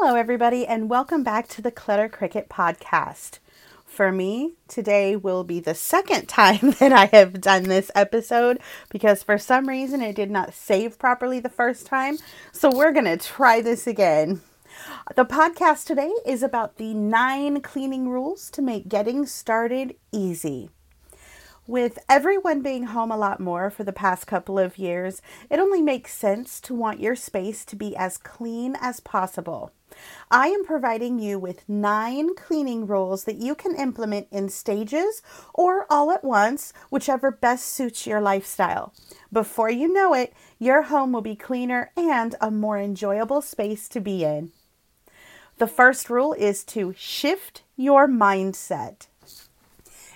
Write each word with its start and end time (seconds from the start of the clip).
Hello, 0.00 0.14
everybody, 0.14 0.64
and 0.64 0.88
welcome 0.88 1.24
back 1.24 1.48
to 1.48 1.60
the 1.60 1.72
Clutter 1.72 2.08
Cricket 2.08 2.48
podcast. 2.48 3.40
For 3.84 4.12
me, 4.12 4.52
today 4.68 5.16
will 5.16 5.42
be 5.42 5.58
the 5.58 5.74
second 5.74 6.28
time 6.28 6.70
that 6.78 6.92
I 6.92 7.06
have 7.06 7.40
done 7.40 7.64
this 7.64 7.90
episode 7.96 8.60
because 8.90 9.24
for 9.24 9.38
some 9.38 9.68
reason 9.68 10.00
it 10.00 10.14
did 10.14 10.30
not 10.30 10.54
save 10.54 11.00
properly 11.00 11.40
the 11.40 11.48
first 11.48 11.84
time. 11.84 12.18
So 12.52 12.70
we're 12.70 12.92
going 12.92 13.06
to 13.06 13.16
try 13.16 13.60
this 13.60 13.88
again. 13.88 14.40
The 15.16 15.24
podcast 15.24 15.86
today 15.86 16.12
is 16.24 16.44
about 16.44 16.76
the 16.76 16.94
nine 16.94 17.60
cleaning 17.60 18.08
rules 18.08 18.50
to 18.50 18.62
make 18.62 18.88
getting 18.88 19.26
started 19.26 19.96
easy. 20.12 20.70
With 21.66 21.98
everyone 22.08 22.62
being 22.62 22.84
home 22.84 23.10
a 23.10 23.16
lot 23.16 23.40
more 23.40 23.68
for 23.68 23.82
the 23.82 23.92
past 23.92 24.28
couple 24.28 24.60
of 24.60 24.78
years, 24.78 25.20
it 25.50 25.58
only 25.58 25.82
makes 25.82 26.14
sense 26.14 26.60
to 26.60 26.72
want 26.72 27.00
your 27.00 27.16
space 27.16 27.64
to 27.64 27.74
be 27.74 27.96
as 27.96 28.16
clean 28.16 28.76
as 28.80 29.00
possible. 29.00 29.72
I 30.30 30.48
am 30.48 30.64
providing 30.64 31.18
you 31.18 31.38
with 31.38 31.68
nine 31.68 32.34
cleaning 32.34 32.86
rules 32.86 33.24
that 33.24 33.36
you 33.36 33.54
can 33.54 33.74
implement 33.74 34.28
in 34.30 34.48
stages 34.48 35.22
or 35.54 35.86
all 35.90 36.10
at 36.10 36.24
once, 36.24 36.72
whichever 36.90 37.30
best 37.30 37.66
suits 37.66 38.06
your 38.06 38.20
lifestyle. 38.20 38.92
Before 39.32 39.70
you 39.70 39.92
know 39.92 40.14
it, 40.14 40.32
your 40.58 40.82
home 40.82 41.12
will 41.12 41.20
be 41.20 41.36
cleaner 41.36 41.90
and 41.96 42.34
a 42.40 42.50
more 42.50 42.78
enjoyable 42.78 43.42
space 43.42 43.88
to 43.88 44.00
be 44.00 44.24
in. 44.24 44.52
The 45.58 45.66
first 45.66 46.08
rule 46.08 46.34
is 46.34 46.62
to 46.64 46.94
shift 46.96 47.62
your 47.76 48.06
mindset. 48.06 49.06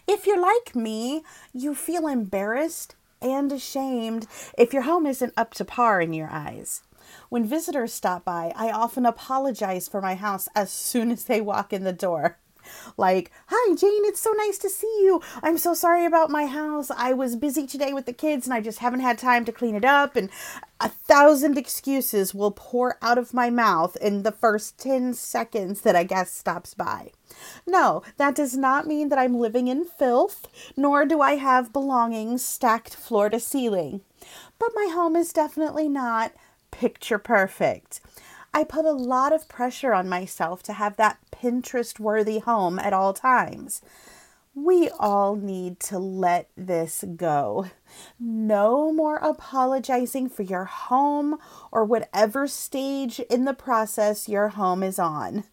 If 0.06 0.27
you're 0.27 0.41
like 0.41 0.77
me, 0.77 1.22
you 1.52 1.74
feel 1.74 2.06
embarrassed 2.06 2.94
and 3.20 3.52
ashamed 3.52 4.27
if 4.58 4.72
your 4.72 4.83
home 4.83 5.06
isn't 5.06 5.33
up 5.36 5.55
to 5.55 5.64
par 5.64 6.00
in 6.00 6.12
your 6.12 6.28
eyes. 6.30 6.83
When 7.28 7.44
visitors 7.44 7.92
stop 7.92 8.24
by, 8.24 8.52
I 8.56 8.70
often 8.70 9.06
apologize 9.06 9.88
for 9.88 10.00
my 10.00 10.14
house 10.14 10.48
as 10.55 10.70
soon 10.70 11.10
as 11.10 11.24
they 11.24 11.41
walk 11.41 11.72
in 11.72 11.84
the 11.84 11.92
door. 11.92 12.38
Like, 12.96 13.30
hi, 13.46 13.74
Jane, 13.74 14.05
it's 14.05 14.20
so 14.20 14.32
nice 14.32 14.58
to 14.58 14.68
see 14.68 15.00
you. 15.02 15.20
I'm 15.42 15.58
so 15.58 15.74
sorry 15.74 16.05
about 16.05 16.30
my 16.30 16.46
house. 16.46 16.90
I 16.90 17.12
was 17.12 17.36
busy 17.36 17.66
today 17.66 17.92
with 17.92 18.06
the 18.06 18.12
kids 18.12 18.46
and 18.46 18.55
I 18.55 18.60
just 18.60 18.78
haven't 18.78 19.00
had 19.00 19.18
time 19.18 19.44
to 19.44 19.52
clean 19.52 19.74
it 19.74 19.84
up. 19.84 20.16
And 20.16 20.30
a 20.80 20.88
thousand 20.88 21.58
excuses 21.58 22.34
will 22.34 22.50
pour 22.50 22.98
out 23.02 23.18
of 23.18 23.34
my 23.34 23.50
mouth 23.50 23.96
in 23.96 24.22
the 24.22 24.33
first 24.33 24.78
10 24.78 25.14
seconds 25.14 25.83
that 25.83 25.96
a 25.96 26.05
guest 26.05 26.36
stops 26.36 26.74
by. 26.74 27.10
No, 27.66 28.02
that 28.16 28.34
does 28.34 28.56
not 28.56 28.86
mean 28.86 29.08
that 29.08 29.18
I'm 29.18 29.38
living 29.38 29.68
in 29.68 29.84
filth, 29.84 30.48
nor 30.77 31.05
do 31.05 31.20
I 31.20 31.36
have 31.36 31.72
belongings 31.72 32.44
stacked 32.44 32.94
floor 32.94 33.30
to 33.30 33.40
ceiling. 33.40 34.02
But 34.58 34.70
my 34.74 34.88
home 34.92 35.16
is 35.16 35.33
definitely 35.33 35.88
not 35.88 36.33
picture 36.73 37.19
perfect. 37.19 38.01
I 38.53 38.65
put 38.65 38.84
a 38.84 38.91
lot 38.91 39.33
of 39.33 39.48
pressure 39.48 39.95
on 39.95 40.09
myself 40.09 40.62
to 40.65 40.73
have 40.73 40.97
that 40.97 41.19
Pinterest 41.31 42.01
worthy 42.01 42.41
home 42.41 42.81
at 42.81 42.92
all 42.92 43.14
times. 43.14 43.81
We 44.55 44.91
all 44.98 45.34
need 45.37 45.81
to 45.81 45.98
let 45.98 46.51
this 46.56 47.05
go. 47.17 47.70
No 48.20 48.92
more 48.92 49.17
apologizing 49.17 50.29
for 50.29 50.42
your 50.42 50.64
home 50.64 51.39
or 51.70 51.87
whatever 51.87 52.47
stage 52.47 53.20
in 53.20 53.47
the 53.47 53.55
process 53.55 54.29
your 54.29 54.48
home 54.48 54.83
is 54.83 54.98
on. 54.98 55.45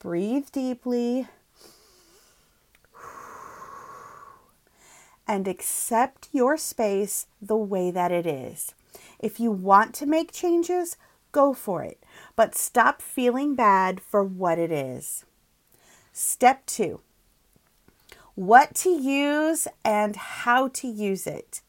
Breathe 0.00 0.48
deeply 0.50 1.28
and 5.28 5.46
accept 5.46 6.28
your 6.32 6.56
space 6.56 7.26
the 7.40 7.56
way 7.56 7.92
that 7.92 8.10
it 8.10 8.26
is. 8.26 8.74
If 9.24 9.40
you 9.40 9.50
want 9.50 9.94
to 9.94 10.06
make 10.06 10.32
changes, 10.32 10.98
go 11.32 11.54
for 11.54 11.82
it, 11.82 11.98
but 12.36 12.54
stop 12.54 13.00
feeling 13.00 13.54
bad 13.54 14.02
for 14.02 14.22
what 14.22 14.58
it 14.58 14.70
is. 14.70 15.24
Step 16.12 16.66
two 16.66 17.00
what 18.34 18.74
to 18.74 18.90
use 18.90 19.66
and 19.82 20.14
how 20.14 20.68
to 20.68 20.86
use 20.86 21.26
it. 21.26 21.62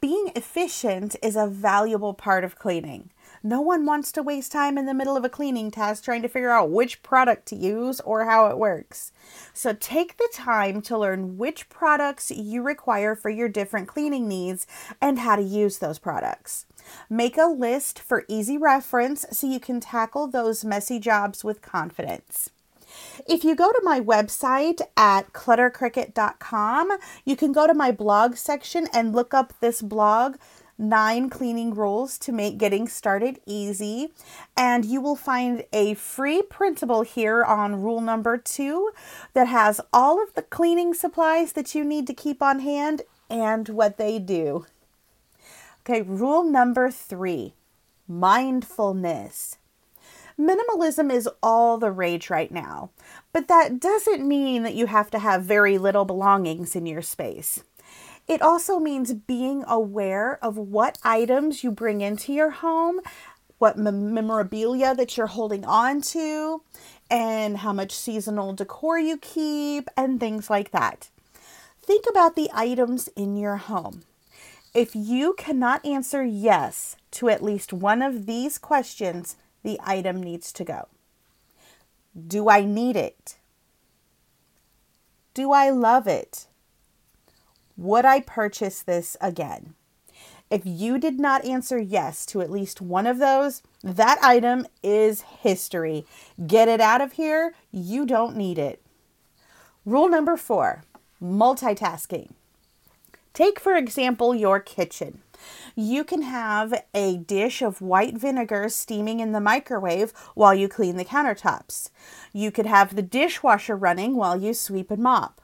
Being 0.00 0.32
efficient 0.34 1.14
is 1.22 1.36
a 1.36 1.46
valuable 1.46 2.14
part 2.14 2.42
of 2.42 2.58
cleaning. 2.58 3.10
No 3.46 3.60
one 3.60 3.86
wants 3.86 4.10
to 4.10 4.24
waste 4.24 4.50
time 4.50 4.76
in 4.76 4.86
the 4.86 4.92
middle 4.92 5.16
of 5.16 5.24
a 5.24 5.28
cleaning 5.28 5.70
task 5.70 6.02
trying 6.02 6.20
to 6.22 6.28
figure 6.28 6.50
out 6.50 6.68
which 6.68 7.00
product 7.04 7.46
to 7.46 7.54
use 7.54 8.00
or 8.00 8.24
how 8.24 8.48
it 8.48 8.58
works. 8.58 9.12
So 9.54 9.72
take 9.72 10.16
the 10.16 10.28
time 10.32 10.82
to 10.82 10.98
learn 10.98 11.38
which 11.38 11.68
products 11.68 12.32
you 12.32 12.60
require 12.60 13.14
for 13.14 13.30
your 13.30 13.48
different 13.48 13.86
cleaning 13.86 14.26
needs 14.26 14.66
and 15.00 15.20
how 15.20 15.36
to 15.36 15.42
use 15.42 15.78
those 15.78 16.00
products. 16.00 16.66
Make 17.08 17.38
a 17.38 17.44
list 17.44 18.00
for 18.00 18.24
easy 18.26 18.58
reference 18.58 19.24
so 19.30 19.46
you 19.46 19.60
can 19.60 19.78
tackle 19.78 20.26
those 20.26 20.64
messy 20.64 20.98
jobs 20.98 21.44
with 21.44 21.62
confidence. 21.62 22.50
If 23.28 23.44
you 23.44 23.54
go 23.54 23.70
to 23.70 23.80
my 23.84 24.00
website 24.00 24.80
at 24.96 25.32
cluttercricket.com, 25.32 26.98
you 27.24 27.36
can 27.36 27.52
go 27.52 27.68
to 27.68 27.74
my 27.74 27.92
blog 27.92 28.34
section 28.34 28.88
and 28.92 29.14
look 29.14 29.32
up 29.32 29.52
this 29.60 29.82
blog 29.82 30.34
nine 30.78 31.30
cleaning 31.30 31.74
rules 31.74 32.18
to 32.18 32.32
make 32.32 32.58
getting 32.58 32.88
started 32.88 33.40
easy. 33.46 34.12
And 34.56 34.84
you 34.84 35.00
will 35.00 35.16
find 35.16 35.64
a 35.72 35.94
free 35.94 36.42
printable 36.42 37.02
here 37.02 37.42
on 37.44 37.82
rule 37.82 38.00
number 38.00 38.36
two 38.36 38.90
that 39.34 39.48
has 39.48 39.80
all 39.92 40.22
of 40.22 40.34
the 40.34 40.42
cleaning 40.42 40.94
supplies 40.94 41.52
that 41.52 41.74
you 41.74 41.84
need 41.84 42.06
to 42.06 42.14
keep 42.14 42.42
on 42.42 42.60
hand 42.60 43.02
and 43.30 43.68
what 43.68 43.96
they 43.96 44.18
do. 44.18 44.66
Okay, 45.80 46.02
rule 46.02 46.42
number 46.42 46.90
three 46.90 47.54
mindfulness. 48.08 49.58
Minimalism 50.38 51.10
is 51.10 51.28
all 51.42 51.78
the 51.78 51.90
rage 51.90 52.28
right 52.28 52.52
now, 52.52 52.90
but 53.32 53.48
that 53.48 53.80
doesn't 53.80 54.26
mean 54.26 54.64
that 54.64 54.74
you 54.74 54.86
have 54.86 55.10
to 55.10 55.18
have 55.18 55.42
very 55.42 55.78
little 55.78 56.04
belongings 56.04 56.76
in 56.76 56.84
your 56.84 57.02
space. 57.02 57.64
It 58.28 58.42
also 58.42 58.78
means 58.78 59.14
being 59.14 59.64
aware 59.68 60.38
of 60.42 60.56
what 60.56 60.98
items 61.04 61.62
you 61.62 61.70
bring 61.70 62.00
into 62.00 62.32
your 62.32 62.50
home, 62.50 63.00
what 63.58 63.78
memorabilia 63.78 64.94
that 64.94 65.16
you're 65.16 65.28
holding 65.28 65.64
on 65.64 66.00
to, 66.02 66.62
and 67.08 67.58
how 67.58 67.72
much 67.72 67.92
seasonal 67.92 68.52
decor 68.52 68.98
you 68.98 69.16
keep, 69.16 69.88
and 69.96 70.18
things 70.18 70.50
like 70.50 70.72
that. 70.72 71.08
Think 71.80 72.04
about 72.10 72.34
the 72.34 72.50
items 72.52 73.08
in 73.14 73.36
your 73.36 73.56
home. 73.56 74.02
If 74.74 74.94
you 74.94 75.34
cannot 75.38 75.86
answer 75.86 76.24
yes 76.24 76.96
to 77.12 77.28
at 77.28 77.42
least 77.42 77.72
one 77.72 78.02
of 78.02 78.26
these 78.26 78.58
questions, 78.58 79.36
the 79.62 79.78
item 79.82 80.22
needs 80.22 80.52
to 80.52 80.64
go. 80.64 80.88
Do 82.26 82.50
I 82.50 82.64
need 82.64 82.96
it? 82.96 83.36
Do 85.32 85.52
I 85.52 85.70
love 85.70 86.06
it? 86.06 86.46
Would 87.76 88.04
I 88.04 88.20
purchase 88.20 88.82
this 88.82 89.16
again? 89.20 89.74
If 90.48 90.62
you 90.64 90.98
did 90.98 91.18
not 91.18 91.44
answer 91.44 91.78
yes 91.78 92.24
to 92.26 92.40
at 92.40 92.50
least 92.50 92.80
one 92.80 93.06
of 93.06 93.18
those, 93.18 93.62
that 93.82 94.18
item 94.22 94.66
is 94.82 95.22
history. 95.22 96.06
Get 96.46 96.68
it 96.68 96.80
out 96.80 97.00
of 97.00 97.12
here. 97.12 97.54
You 97.72 98.06
don't 98.06 98.36
need 98.36 98.58
it. 98.58 98.80
Rule 99.84 100.08
number 100.08 100.36
four 100.36 100.84
multitasking. 101.22 102.30
Take, 103.32 103.58
for 103.58 103.74
example, 103.74 104.34
your 104.34 104.60
kitchen. 104.60 105.22
You 105.74 106.04
can 106.04 106.22
have 106.22 106.84
a 106.94 107.18
dish 107.18 107.60
of 107.60 107.82
white 107.82 108.16
vinegar 108.16 108.68
steaming 108.68 109.20
in 109.20 109.32
the 109.32 109.40
microwave 109.40 110.12
while 110.34 110.54
you 110.54 110.68
clean 110.68 110.96
the 110.96 111.04
countertops. 111.04 111.90
You 112.32 112.50
could 112.50 112.66
have 112.66 112.96
the 112.96 113.02
dishwasher 113.02 113.76
running 113.76 114.16
while 114.16 114.40
you 114.40 114.54
sweep 114.54 114.90
and 114.90 115.02
mop. 115.02 115.40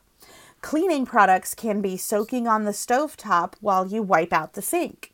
Cleaning 0.62 1.04
products 1.04 1.54
can 1.54 1.82
be 1.82 1.96
soaking 1.96 2.46
on 2.48 2.64
the 2.64 2.72
stove 2.72 3.16
top 3.16 3.56
while 3.60 3.86
you 3.86 4.00
wipe 4.00 4.32
out 4.32 4.54
the 4.54 4.62
sink. 4.62 5.12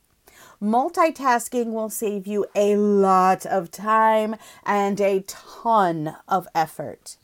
Multitasking 0.62 1.73
will 1.73 1.89
save 1.89 2.27
you 2.27 2.47
a 2.55 2.77
lot 2.77 3.47
of 3.47 3.71
time 3.71 4.37
and 4.65 5.00
a 5.00 5.25
ton 5.27 6.17
of 6.29 6.47
effort. 6.55 7.17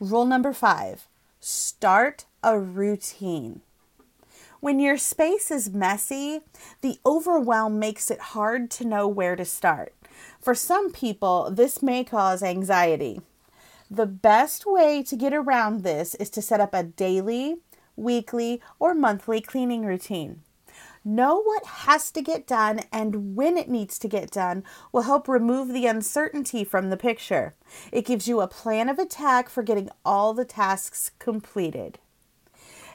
Rule 0.00 0.26
number 0.26 0.52
five 0.52 1.08
start 1.40 2.24
a 2.42 2.58
routine. 2.58 3.60
When 4.60 4.78
your 4.78 4.96
space 4.96 5.50
is 5.50 5.70
messy, 5.70 6.40
the 6.82 6.98
overwhelm 7.06 7.78
makes 7.78 8.10
it 8.10 8.20
hard 8.20 8.70
to 8.72 8.84
know 8.84 9.08
where 9.08 9.36
to 9.36 9.44
start. 9.44 9.94
For 10.40 10.54
some 10.54 10.92
people, 10.92 11.50
this 11.50 11.82
may 11.82 12.04
cause 12.04 12.42
anxiety. 12.42 13.20
The 13.92 14.06
best 14.06 14.64
way 14.64 15.02
to 15.02 15.16
get 15.16 15.34
around 15.34 15.82
this 15.82 16.14
is 16.14 16.30
to 16.30 16.40
set 16.40 16.60
up 16.60 16.72
a 16.72 16.82
daily, 16.82 17.56
weekly, 17.94 18.62
or 18.78 18.94
monthly 18.94 19.42
cleaning 19.42 19.84
routine. 19.84 20.40
Know 21.04 21.42
what 21.42 21.66
has 21.66 22.10
to 22.12 22.22
get 22.22 22.46
done 22.46 22.80
and 22.90 23.36
when 23.36 23.58
it 23.58 23.68
needs 23.68 23.98
to 23.98 24.08
get 24.08 24.30
done 24.30 24.64
will 24.92 25.02
help 25.02 25.28
remove 25.28 25.74
the 25.74 25.84
uncertainty 25.84 26.64
from 26.64 26.88
the 26.88 26.96
picture. 26.96 27.54
It 27.92 28.06
gives 28.06 28.26
you 28.26 28.40
a 28.40 28.48
plan 28.48 28.88
of 28.88 28.98
attack 28.98 29.50
for 29.50 29.62
getting 29.62 29.90
all 30.06 30.32
the 30.32 30.46
tasks 30.46 31.10
completed. 31.18 31.98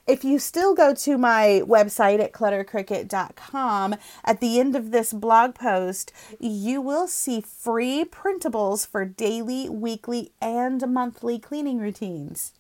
If 0.08 0.24
you 0.24 0.40
still 0.40 0.74
go 0.74 0.94
to 0.94 1.18
my 1.18 1.62
website 1.66 2.22
at 2.22 2.32
cluttercricket.com, 2.32 3.96
at 4.24 4.40
the 4.40 4.58
end 4.58 4.74
of 4.74 4.92
this 4.92 5.12
blog 5.12 5.54
post, 5.54 6.14
you 6.40 6.80
will 6.80 7.10
see 7.10 7.42
free 7.42 8.06
printables 8.06 8.88
for 8.88 9.04
daily, 9.04 9.68
weekly, 9.68 10.32
and 10.42 10.82
monthly 10.94 11.38
cleaning 11.40 11.80
routines. 11.80 12.54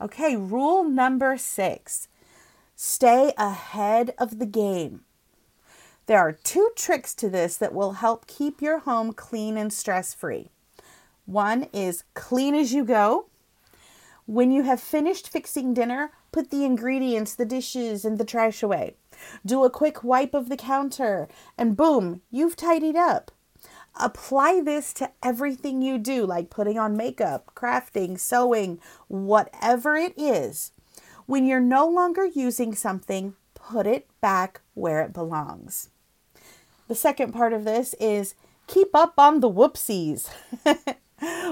Okay, 0.00 0.36
rule 0.36 0.84
number 0.84 1.36
six 1.36 2.08
stay 2.78 3.32
ahead 3.36 4.14
of 4.18 4.38
the 4.38 4.46
game. 4.46 5.00
There 6.06 6.18
are 6.18 6.32
two 6.32 6.70
tricks 6.76 7.14
to 7.14 7.28
this 7.28 7.56
that 7.56 7.74
will 7.74 7.92
help 7.92 8.26
keep 8.26 8.62
your 8.62 8.80
home 8.80 9.12
clean 9.12 9.56
and 9.56 9.72
stress 9.72 10.14
free. 10.14 10.50
One 11.26 11.64
is 11.72 12.04
clean 12.14 12.54
as 12.54 12.72
you 12.72 12.84
go. 12.84 13.26
When 14.26 14.50
you 14.50 14.64
have 14.64 14.80
finished 14.80 15.28
fixing 15.28 15.72
dinner, 15.72 16.10
put 16.32 16.50
the 16.50 16.64
ingredients, 16.64 17.34
the 17.34 17.44
dishes, 17.44 18.04
and 18.04 18.18
the 18.18 18.24
trash 18.24 18.60
away. 18.60 18.96
Do 19.44 19.64
a 19.64 19.70
quick 19.70 20.02
wipe 20.02 20.34
of 20.34 20.48
the 20.48 20.56
counter, 20.56 21.28
and 21.56 21.76
boom, 21.76 22.22
you've 22.30 22.56
tidied 22.56 22.96
up. 22.96 23.30
Apply 23.98 24.60
this 24.60 24.92
to 24.94 25.10
everything 25.22 25.80
you 25.80 25.96
do, 25.96 26.26
like 26.26 26.50
putting 26.50 26.76
on 26.76 26.96
makeup, 26.96 27.52
crafting, 27.54 28.18
sewing, 28.18 28.80
whatever 29.06 29.94
it 29.94 30.12
is. 30.16 30.72
When 31.26 31.46
you're 31.46 31.60
no 31.60 31.86
longer 31.88 32.26
using 32.26 32.74
something, 32.74 33.34
put 33.54 33.86
it 33.86 34.08
back 34.20 34.60
where 34.74 35.02
it 35.02 35.12
belongs. 35.12 35.90
The 36.88 36.94
second 36.94 37.32
part 37.32 37.52
of 37.52 37.64
this 37.64 37.94
is 38.00 38.34
keep 38.66 38.94
up 38.94 39.14
on 39.18 39.38
the 39.38 39.50
whoopsies. 39.50 40.28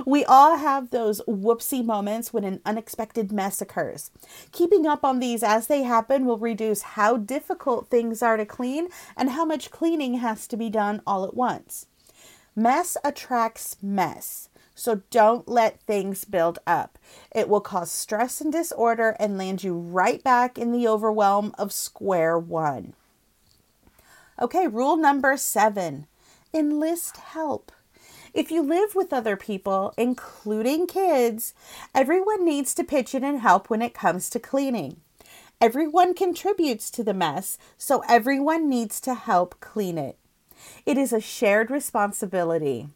we 0.06 0.24
all 0.24 0.56
have 0.56 0.90
those 0.90 1.20
whoopsie 1.22 1.84
moments 1.84 2.32
when 2.32 2.44
an 2.44 2.60
unexpected 2.64 3.32
mess 3.32 3.60
occurs. 3.60 4.10
Keeping 4.52 4.86
up 4.86 5.04
on 5.04 5.20
these 5.20 5.42
as 5.42 5.66
they 5.66 5.82
happen 5.82 6.26
will 6.26 6.38
reduce 6.38 6.82
how 6.82 7.16
difficult 7.16 7.88
things 7.88 8.22
are 8.22 8.36
to 8.36 8.44
clean 8.44 8.88
and 9.16 9.30
how 9.30 9.44
much 9.44 9.70
cleaning 9.70 10.14
has 10.14 10.46
to 10.48 10.56
be 10.56 10.68
done 10.68 11.00
all 11.06 11.24
at 11.24 11.34
once. 11.34 11.86
Mess 12.54 12.96
attracts 13.04 13.76
mess. 13.82 14.48
So 14.74 15.02
don't 15.10 15.48
let 15.48 15.80
things 15.82 16.24
build 16.24 16.58
up. 16.66 16.98
It 17.34 17.48
will 17.48 17.60
cause 17.60 17.92
stress 17.92 18.40
and 18.40 18.52
disorder 18.52 19.16
and 19.20 19.38
land 19.38 19.62
you 19.62 19.74
right 19.74 20.22
back 20.22 20.58
in 20.58 20.72
the 20.72 20.88
overwhelm 20.88 21.54
of 21.56 21.72
square 21.72 22.38
one. 22.38 22.94
Okay, 24.40 24.66
rule 24.66 24.96
number 24.96 25.36
seven 25.36 26.06
enlist 26.52 27.16
help. 27.16 27.72
If 28.34 28.50
you 28.50 28.62
live 28.62 28.96
with 28.96 29.12
other 29.12 29.36
people, 29.36 29.94
including 29.96 30.88
kids, 30.88 31.54
everyone 31.94 32.44
needs 32.44 32.74
to 32.74 32.82
pitch 32.82 33.14
in 33.14 33.22
and 33.22 33.38
help 33.38 33.70
when 33.70 33.80
it 33.80 33.94
comes 33.94 34.28
to 34.30 34.40
cleaning. 34.40 34.96
Everyone 35.60 36.14
contributes 36.14 36.90
to 36.90 37.04
the 37.04 37.14
mess, 37.14 37.58
so 37.78 38.02
everyone 38.08 38.68
needs 38.68 39.00
to 39.02 39.14
help 39.14 39.60
clean 39.60 39.96
it. 39.96 40.18
It 40.84 40.98
is 40.98 41.12
a 41.12 41.20
shared 41.20 41.70
responsibility. 41.70 42.88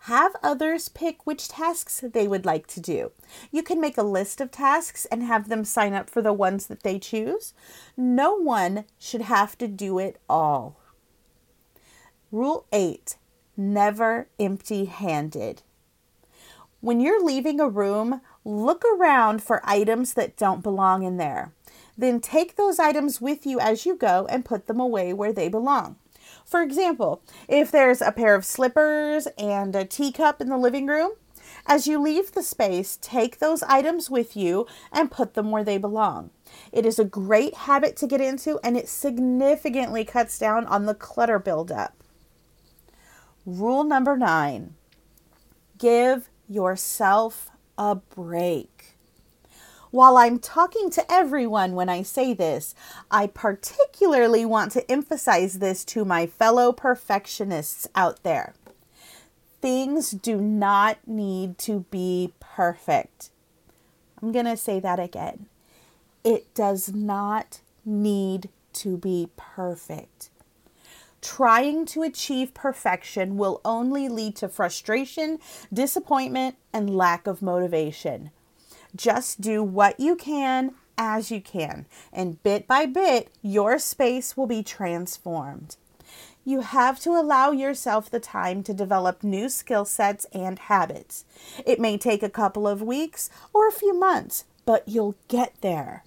Have 0.00 0.34
others 0.42 0.88
pick 0.88 1.26
which 1.26 1.48
tasks 1.48 2.02
they 2.02 2.26
would 2.26 2.46
like 2.46 2.66
to 2.68 2.80
do. 2.80 3.12
You 3.52 3.62
can 3.62 3.82
make 3.82 3.98
a 3.98 4.02
list 4.02 4.40
of 4.40 4.50
tasks 4.50 5.04
and 5.06 5.22
have 5.22 5.50
them 5.50 5.66
sign 5.66 5.92
up 5.92 6.08
for 6.08 6.22
the 6.22 6.32
ones 6.32 6.68
that 6.68 6.84
they 6.84 6.98
choose. 6.98 7.52
No 7.98 8.34
one 8.34 8.86
should 8.98 9.22
have 9.22 9.58
to 9.58 9.68
do 9.68 9.98
it 9.98 10.18
all. 10.26 10.78
Rule 12.32 12.64
8 12.72 13.16
Never 13.56 14.28
empty 14.38 14.84
handed. 14.84 15.62
When 16.80 17.00
you're 17.00 17.24
leaving 17.24 17.58
a 17.58 17.68
room, 17.68 18.20
look 18.44 18.84
around 18.84 19.42
for 19.42 19.60
items 19.64 20.14
that 20.14 20.36
don't 20.36 20.62
belong 20.62 21.02
in 21.02 21.16
there. 21.16 21.52
Then 21.96 22.20
take 22.20 22.56
those 22.56 22.78
items 22.78 23.20
with 23.20 23.46
you 23.46 23.58
as 23.58 23.86
you 23.86 23.96
go 23.96 24.26
and 24.28 24.44
put 24.44 24.66
them 24.66 24.78
away 24.78 25.12
where 25.12 25.32
they 25.32 25.48
belong. 25.48 25.96
For 26.44 26.62
example, 26.62 27.22
if 27.48 27.70
there's 27.70 28.02
a 28.02 28.12
pair 28.12 28.34
of 28.34 28.44
slippers 28.44 29.26
and 29.38 29.74
a 29.74 29.84
teacup 29.84 30.40
in 30.40 30.48
the 30.48 30.58
living 30.58 30.86
room, 30.86 31.12
as 31.66 31.86
you 31.86 32.00
leave 32.00 32.32
the 32.32 32.42
space, 32.42 32.98
take 33.00 33.38
those 33.38 33.62
items 33.64 34.10
with 34.10 34.36
you 34.36 34.66
and 34.92 35.10
put 35.10 35.34
them 35.34 35.50
where 35.50 35.64
they 35.64 35.78
belong. 35.78 36.30
It 36.72 36.84
is 36.84 36.98
a 36.98 37.04
great 37.04 37.54
habit 37.54 37.96
to 37.96 38.06
get 38.06 38.20
into 38.20 38.60
and 38.62 38.76
it 38.76 38.88
significantly 38.88 40.04
cuts 40.04 40.38
down 40.38 40.66
on 40.66 40.86
the 40.86 40.94
clutter 40.94 41.38
buildup. 41.38 41.94
Rule 43.46 43.84
number 43.84 44.16
nine 44.16 44.74
give 45.78 46.28
yourself 46.48 47.50
a 47.78 47.94
break. 47.94 48.96
While 49.92 50.16
I'm 50.16 50.40
talking 50.40 50.90
to 50.90 51.12
everyone 51.12 51.74
when 51.74 51.88
I 51.88 52.02
say 52.02 52.34
this, 52.34 52.74
I 53.08 53.28
particularly 53.28 54.44
want 54.44 54.72
to 54.72 54.90
emphasize 54.90 55.60
this 55.60 55.84
to 55.86 56.04
my 56.04 56.26
fellow 56.26 56.72
perfectionists 56.72 57.86
out 57.94 58.24
there. 58.24 58.54
Things 59.60 60.10
do 60.10 60.40
not 60.40 60.98
need 61.06 61.56
to 61.58 61.86
be 61.90 62.32
perfect. 62.40 63.30
I'm 64.20 64.32
going 64.32 64.46
to 64.46 64.56
say 64.56 64.80
that 64.80 64.98
again. 64.98 65.46
It 66.24 66.52
does 66.52 66.92
not 66.92 67.60
need 67.84 68.48
to 68.74 68.96
be 68.96 69.28
perfect. 69.36 70.30
Trying 71.22 71.86
to 71.86 72.02
achieve 72.02 72.54
perfection 72.54 73.36
will 73.36 73.60
only 73.64 74.08
lead 74.08 74.36
to 74.36 74.48
frustration, 74.48 75.38
disappointment, 75.72 76.56
and 76.72 76.96
lack 76.96 77.26
of 77.26 77.42
motivation. 77.42 78.30
Just 78.94 79.40
do 79.40 79.62
what 79.62 79.98
you 79.98 80.16
can 80.16 80.74
as 80.98 81.30
you 81.30 81.40
can, 81.40 81.86
and 82.12 82.42
bit 82.42 82.66
by 82.66 82.86
bit, 82.86 83.30
your 83.42 83.78
space 83.78 84.36
will 84.36 84.46
be 84.46 84.62
transformed. 84.62 85.76
You 86.44 86.60
have 86.60 87.00
to 87.00 87.10
allow 87.10 87.50
yourself 87.50 88.08
the 88.08 88.20
time 88.20 88.62
to 88.62 88.72
develop 88.72 89.24
new 89.24 89.48
skill 89.48 89.84
sets 89.84 90.26
and 90.32 90.58
habits. 90.58 91.24
It 91.66 91.80
may 91.80 91.98
take 91.98 92.22
a 92.22 92.30
couple 92.30 92.68
of 92.68 92.80
weeks 92.80 93.28
or 93.52 93.66
a 93.66 93.72
few 93.72 93.92
months, 93.98 94.44
but 94.64 94.84
you'll 94.86 95.16
get 95.28 95.54
there. 95.60 96.04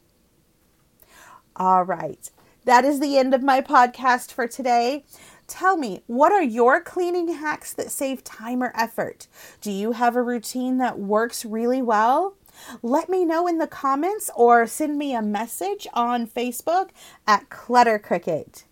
All 1.56 1.83
right. 1.83 2.29
That 2.69 2.86
is 2.86 3.00
the 3.00 3.18
end 3.18 3.33
of 3.33 3.42
my 3.42 3.62
podcast 3.62 4.31
for 4.31 4.48
today. 4.48 5.04
Tell 5.48 5.75
me, 5.75 6.04
what 6.06 6.31
are 6.31 6.44
your 6.44 6.80
cleaning 6.80 7.33
hacks 7.33 7.74
that 7.74 7.89
save 7.89 8.24
time 8.24 8.62
or 8.62 8.71
effort? 8.75 9.25
Do 9.60 9.71
you 9.71 9.94
have 9.94 10.16
a 10.16 10.21
routine 10.21 10.77
that 10.77 11.00
works 11.00 11.44
really 11.44 11.81
well? 11.81 12.36
Let 12.83 13.10
me 13.10 13.25
know 13.25 13.48
in 13.48 13.57
the 13.57 13.66
comments 13.66 14.30
or 14.36 14.68
send 14.68 14.99
me 14.99 15.16
a 15.16 15.21
message 15.23 15.88
on 15.95 16.28
Facebook 16.28 16.90
at 17.26 17.49
Clutter 17.49 17.97
Cricket. 17.97 18.66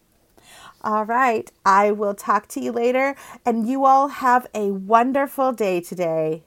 All 0.83 1.03
right, 1.03 1.51
I 1.65 1.89
will 1.89 2.13
talk 2.13 2.47
to 2.49 2.61
you 2.61 2.71
later, 2.71 3.15
and 3.47 3.67
you 3.67 3.83
all 3.83 4.09
have 4.09 4.45
a 4.53 4.69
wonderful 4.73 5.53
day 5.53 5.81
today. 5.81 6.43